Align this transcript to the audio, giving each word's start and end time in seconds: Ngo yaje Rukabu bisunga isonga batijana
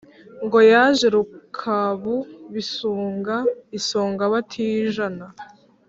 Ngo 0.45 0.59
yaje 0.71 1.07
Rukabu 1.15 2.15
bisunga 2.53 3.35
isonga 3.77 4.23
batijana 4.33 5.25